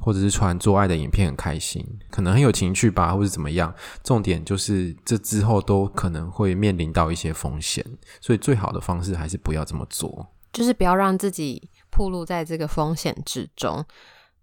[0.00, 3.72] 或者是传做爱的影片很开心，可能很有情趣吧，或者怎么样。
[4.02, 7.84] 重点就是这之后都可能会面临到一些风险，
[8.20, 13.84] 所以最好的方式还是不要这么做，就是不要让自己暴露在这个风险之中。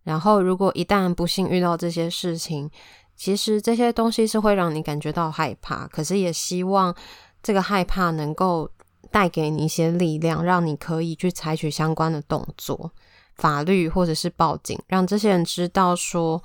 [0.04, 2.70] 然后，如果一旦不幸遇到这些事情，
[3.17, 6.96] 其实这些东西是会让你感觉到害怕，可是也希望
[7.43, 8.70] 这个害怕能够
[9.12, 12.91] 带给你一些力量，让你可以去采取相关的动作。
[13.38, 16.41] 法律或者是报警，让这些人知道说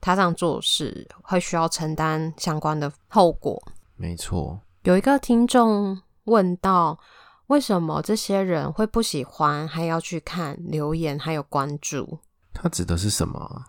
[0.00, 3.62] 他这样做事会需要承担相关的后果。
[3.96, 6.98] 没错，有一个听众问到，
[7.48, 12.18] 为什么这些人会不喜欢，还要去看留言还有关注？
[12.52, 13.64] 他指的是什么？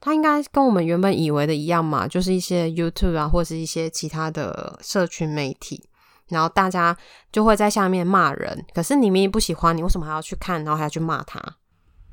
[0.00, 5.88] 他应该跟我们原本以为的一样嘛，就是一些 YouTube 啊，或是一些其他的社群媒体，
[6.28, 6.96] 然后大家
[7.32, 8.64] 就会在下面骂人。
[8.72, 11.42] 可是你明明不喜欢，你为什么还要去看，然后还要去骂他？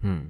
[0.05, 0.29] 嗯，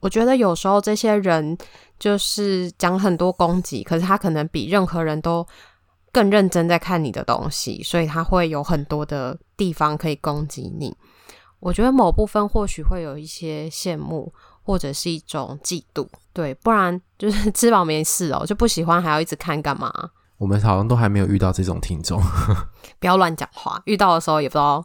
[0.00, 1.56] 我觉得有时候这些人
[1.98, 5.46] 就是讲很多攻击，可是他可能比任何人都
[6.10, 10.96] 更认真在看你的东西，所以他会有很多的地方可以攻击你。
[11.60, 19.92] 我觉得某部分或许会有一些羡慕，或者是一种嫉妒，对，不然就是吃饱没事哦， 就不喜欢还要一直看干嘛？
[20.36, 22.20] 我们好像都还没有遇到这种听众，
[23.00, 23.80] 不要乱讲话。
[23.86, 24.84] 遇到的时候也不知道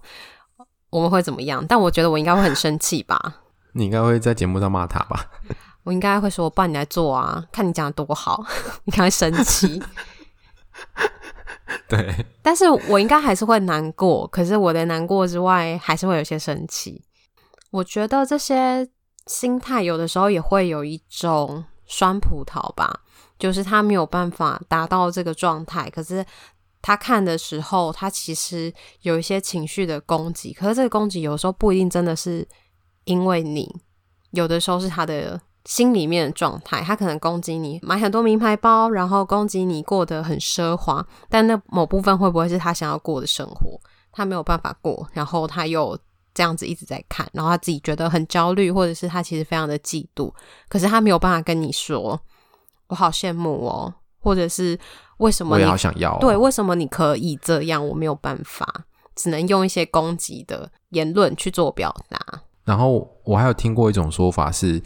[0.90, 3.42] 我们会怎么样，但我觉得我应该会很生气吧。
[3.74, 5.26] 你应该会在节目上骂他吧？
[5.84, 8.44] 我应该会说：“帮你来做啊，看你讲的多好。
[8.84, 9.82] ”你可能会生气。
[11.88, 14.28] 对，但是我应该还是会难过。
[14.28, 17.02] 可是我的难过之外，还是会有些生气。
[17.72, 18.88] 我觉得这些
[19.26, 23.02] 心态有的时候也会有一种酸葡萄吧，
[23.40, 25.90] 就是他没有办法达到这个状态。
[25.90, 26.24] 可是
[26.82, 30.54] 他看的时候，他其实有一些情绪的攻击。
[30.54, 32.48] 可是这个攻击有时候不一定真的是。
[33.10, 33.68] 因为你
[34.30, 43.80] 有的时候是他的心里面的状态，他可能攻击你买很多名牌包，然后攻击你过得很奢华，但那某部分会不会是他想要过的生活？
[44.12, 45.98] 他没有办法过，然后他又
[46.36, 50.32] 这样子一直在看，然后他自己觉得很焦虑，或者是他其实非常的嫉妒，
[50.68, 52.20] 可是他没有办法跟你说，
[52.90, 54.78] 我好羡慕哦，或者是
[55.18, 56.18] 为什么你我也好想要哦？
[56.22, 62.20] 对，为什么你可以这样，我没有办法，只能用一些攻击的言论去做表达。
[62.70, 64.80] 然后我还有听过一种说法是，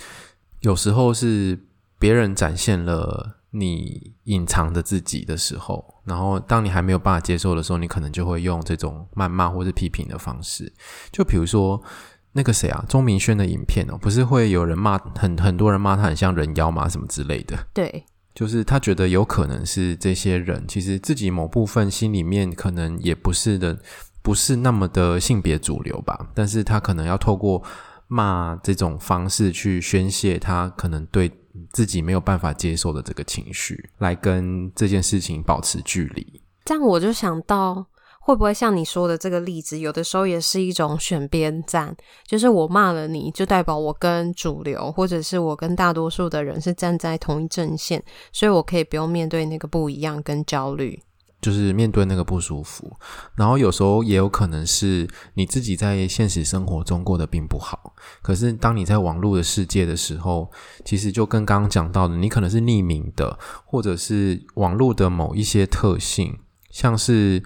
[0.62, 1.60] 有时候是
[2.00, 10.72] 别人展现了你隐藏的自己的时候，然后当你还没有办法接受的时候，你可能就会用这种谩骂或是批评的方式。
[11.12, 11.84] 就比如说
[12.32, 16.88] 那个谁啊，钟明轩的影片哦，不是会有人骂很很多人骂他很像人妖吗？
[16.88, 17.68] 什么之类的。
[17.74, 23.78] 对， 就是他觉得有可能是这些人其实自己某部分心里面可能也不是的。
[24.24, 27.62] 不是那么的性别主流吧，但是他可能要透过
[28.08, 31.32] 骂这种方式去宣泄他可能对
[31.72, 36.42] 自己没有办法接受的这个情绪，来跟这件事情保持距离。
[36.66, 37.86] 这样我就想到，
[38.22, 41.94] 会不会像你说的这个例子，有的时候也是一种选边站，
[42.26, 48.02] 就是我骂了你，就代表我跟主流，或者是我跟大多数的人是站在同一阵线，
[48.32, 51.02] 所以我可以不用面对那个不一样跟焦虑。
[51.44, 52.90] 就是面对那个不舒服，
[53.36, 60.50] 然后有时候也有可能是你自己在现实生活中过得并不好，可是当你在网络的世界的时候，
[60.86, 66.40] 其实就跟刚刚讲到的，你可能是匿名的，或者是网络的某一些特性，
[66.72, 67.44] 像是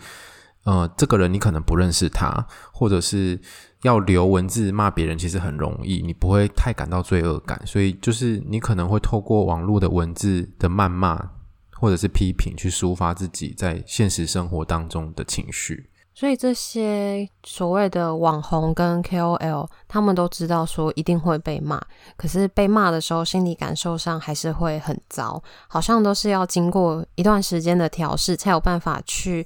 [0.64, 3.42] 呃，这个人你可能不认识他，或者是
[3.82, 11.32] 要留文字骂别人，其实很容易，你不会太感到罪恶感，所以就是你可能会透过网络的文字的谩骂。
[11.80, 15.90] 或者是批评，去抒发自己在现实生活当中的情绪。
[16.14, 21.80] 所以这些所谓的网红跟 KOL，他们都知道说一定会被骂，
[22.16, 29.46] 可是被骂的时候，心理感受上还是会很糟，好像都是要经过一段时间的调试，才有办法去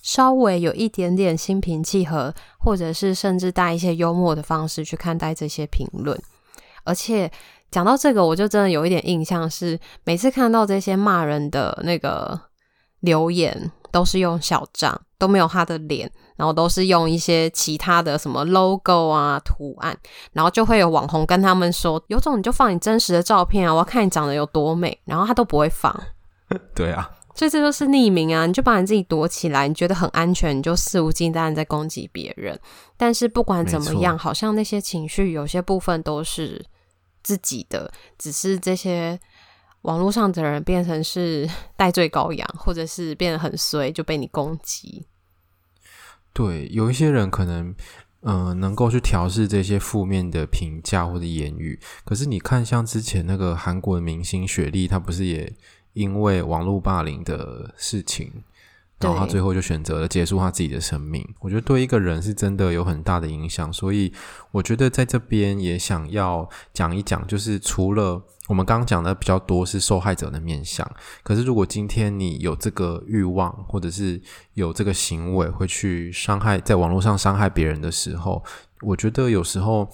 [0.00, 6.16] 稍微有一点点心平气和，或者是甚至带一些幽默的方式去看待这些评论，
[6.84, 7.28] 而且。
[7.72, 12.38] 讲到这个，我就真的有一点印象是，每次看到这些骂人的那个
[13.00, 19.96] 留言，都是用小账，都没有他的脸，然后都是用一些其他的什么 logo 啊图案，
[20.32, 25.98] 然后就会有网红跟他们说，有种你就放你真实的照片啊，我要看你长得有多美，然后他都不会放。
[26.76, 32.60] 对啊，所以这就是匿名啊，你就把你自己躲起来，你觉得很安全，你就肆无忌惮在攻击别人。
[32.98, 36.62] 但是不管怎么样，好像那些情绪有些部分都是。
[37.22, 39.18] 自己的，只是这些
[39.82, 45.06] 网络上的人变成是 代罪羔羊，或者是变得很衰，就被你攻击。
[46.32, 47.74] 对，有一些人可能，
[48.20, 51.78] 嗯、能够去调试这些负面的评价或者言语。
[52.04, 55.52] 可是你看，像之前那个韩国的明星雪莉，她不是也
[55.92, 58.44] 因为网络霸凌的事情？
[59.02, 61.26] 然后他最后就选择了结束他自己的生命。
[61.40, 64.12] 我觉得对一个人是真的有很大的影响，所以
[64.50, 70.88] 我觉得在这边也想要讲一讲，就是除了我们刚刚讲的比较多是受害者的面相，
[71.22, 74.20] 可是如果今天你有这个欲望，或者是
[74.54, 78.42] 有这个行为会去伤害，在网络上伤害别人的时候，
[78.80, 79.88] 我觉得有时候。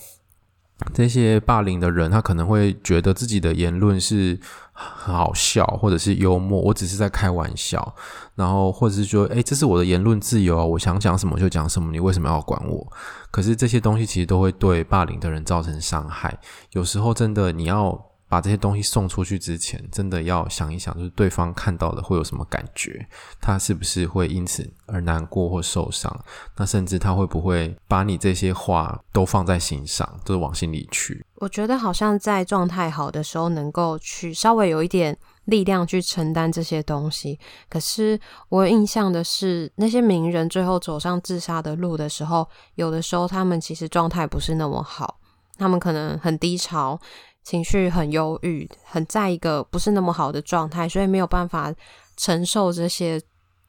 [0.94, 4.38] 这些霸凌的人，他可能会觉得自己的言论是
[4.80, 7.94] 很好笑，或者是幽默，我只是在开玩笑，
[8.36, 12.86] 然后或者是说，哎，这是我的言论自由啊，我想讲什么就讲什么，你为什么要管我？
[13.30, 16.38] 可是这些东西其实都会对霸凌的人造成伤害，
[16.72, 18.07] 有时候真的你要。
[18.28, 23.08] 把这些东西送出去之前，真的要想一想，就是对方看到的会有什么感觉？
[23.40, 26.14] 他是不是会因此而难过或受伤？
[26.56, 31.24] 那甚至他会不会把你这些话都放在心上，都是往心里去？
[31.36, 37.38] 我觉得好像在状态好的时候，能够去稍微有一点力量去承担这些东西。
[37.70, 38.20] 可是
[38.50, 45.18] 我印象的是，那些名人最后走上自杀的路的时候，有的时候他们其实状态不是那么好，
[45.56, 47.00] 他们可能很低潮。
[47.45, 51.74] 情绪很忧郁，很在一个不是那么好的状态，所以没有办法
[52.14, 53.18] 承受这些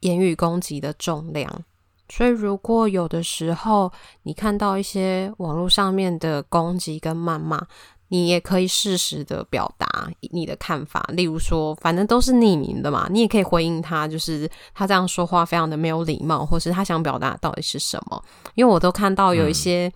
[0.02, 1.64] 言语攻击的重量。
[2.10, 3.90] 所以，如果有的时候
[4.24, 7.66] 你看到一些网络上面的攻击跟谩骂，
[8.10, 11.06] 你也可以适时的表达你的看法。
[11.14, 18.22] 例如说，反正都是匿名的嘛，你也可以回应他，就是他这样说话非常的没有礼貌，或是他想表达到底是什么。
[18.56, 19.88] 因为我都看到有一些。
[19.88, 19.94] 嗯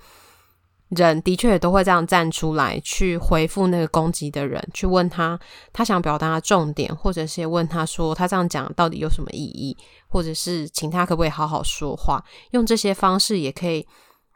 [0.95, 5.39] 人的确也都会这样站出来去回复那个攻击的人，去问他
[5.71, 9.77] 他想表达的重点，或者是问他说他这样讲到底有什么意义，
[10.07, 12.23] 或者是请他可不可以好好说话。
[12.51, 13.87] 用这些方式也可以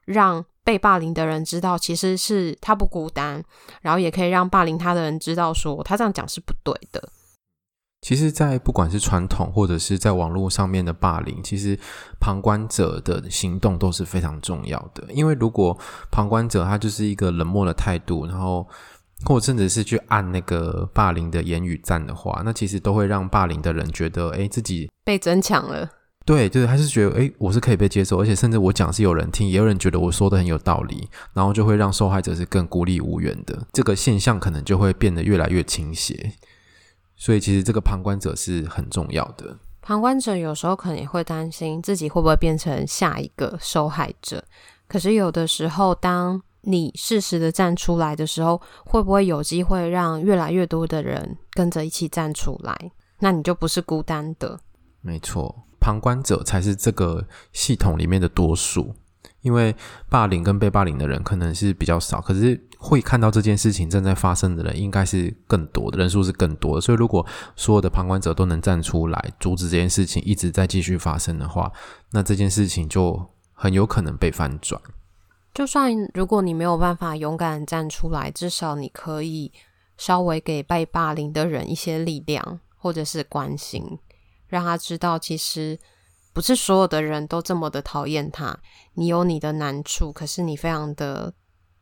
[0.05, 3.43] 让被霸凌的人知道，其实是他不孤单，
[3.81, 7.09] 然后也可以让霸凌他的人知道说他这样讲是不对的。
[8.07, 11.77] 其实，在不管是传统或者是在网络上面的霸凌，其实
[12.21, 15.03] 旁观者的行动都是非常重要的。
[15.11, 15.77] 因为如果
[16.09, 18.65] 旁观者他就是一个冷漠的态度，然后
[19.25, 25.89] 或者甚至是去按那个霸凌的言语赞的话，那其实都会让霸凌的人觉得，哎，自己被争抢了。
[26.23, 33.67] 对，就是还是觉得，哎，我是可以被接受，而且甚至我讲是有人听，也有人觉得我说的很有道理，然后就会让受害者是更孤立无援的。
[33.73, 36.31] 这个现象可能就会变得越来越倾斜。
[37.17, 39.57] 所以，其实这个旁观者是很重要的。
[39.81, 44.43] 旁观者有时候可能也会担心自己会不会变成下一个受害者。
[44.87, 52.91] 可是，有的时候，当你适时的站出来的时候，会不会有机会让越来越多的人跟着一起站出来？
[53.19, 54.59] 那你就不是孤单的。
[55.01, 58.93] 没错，旁观者才是这个系统里面的多数。
[59.41, 59.73] 因为
[60.09, 66.81] 霸凌跟被霸凌的人可能是比较少，可是会看到这件事情正在发生的人，应该是更多的人数是更多的。
[66.81, 67.25] 所以，如果
[67.55, 71.71] 所有的旁观者都能站出来阻止这件事情一直在继续发生的话，
[72.11, 74.79] 那这件事情就很有可能被翻转。
[75.53, 79.51] 就算如果你没有办法勇敢站出来，至少你可以
[79.97, 83.97] 稍微给被霸凌的人一些力量，或者是关心，
[84.47, 85.79] 让他知道其实
[86.31, 88.55] 不是所有的人都这么的讨厌他。
[88.93, 91.33] 你有你的难处，可是你非常的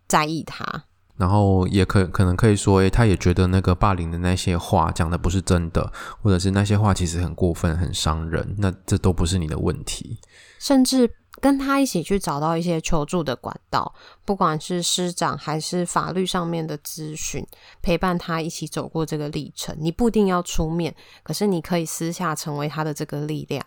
[0.08, 0.84] 在意他。
[1.18, 5.90] 然后也可可能可以说，诶，他也觉得那个霸凌的那些话讲的不是真的，
[6.22, 10.20] 或者是那些话其实很过分、很伤人，那这都不是你的问题。
[10.60, 13.96] 甚至跟他一起去找到一些求助的管道，
[14.26, 17.48] 不管是师长还是法律上面的咨询，
[17.82, 19.74] 陪伴他一起走过这个历程。
[19.80, 20.94] 你不一定要出面，
[21.24, 23.64] 可是你可以私下成为他的这个力量。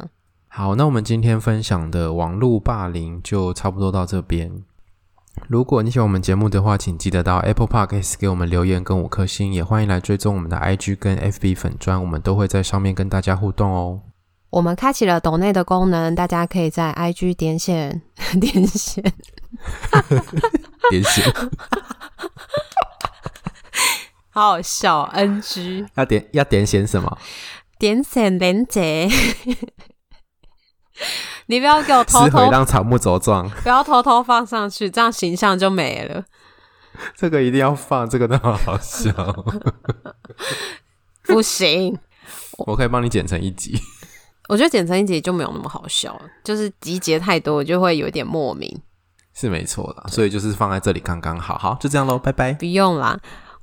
[0.48, 4.64] 好，那我们今天分享的网络霸凌就差不多到这边。
[5.46, 14.00] 如果你喜欢我们节目的话，请记得到 Apple Podcast 给我们留言跟五颗星，也欢迎来追踪我们的 IG 跟 FB 粉砖，我们都会在上面跟大家互动哦。
[14.50, 18.02] 我们开启了抖内的功能，大家可以在 IG 点选
[18.40, 19.02] 点选
[20.90, 21.24] 点选，
[24.30, 27.18] 好好笑，NG 要点要点选什么？
[27.78, 29.08] 点选连结。
[31.46, 36.24] 你不要给我偷偷让草木茁壮， 不要偷偷放上去，这样形象就没了。
[37.16, 39.12] 这个一定要放，这个那么好笑，
[41.24, 41.96] 不行，
[42.66, 43.78] 我可以帮你剪成一集。
[44.48, 48.80] 我觉得剪成一集就没有那么好笑了，就是集结太多，就会有点莫名。
[49.34, 52.54] 是没错啦，所以就是放在这里刚刚好，好，就这样喽，拜拜。
[52.54, 53.16] 不用啦。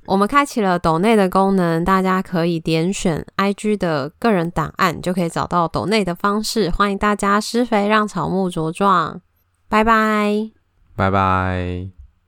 [0.06, 6.70] 我们开启了抖内的功能，大家可以点选 IG 的个人档案，就可以找到抖内的方式。
[6.70, 9.20] 欢迎大家施肥，让草木茁壮。
[9.68, 10.50] 拜拜，
[10.94, 11.95] 拜拜。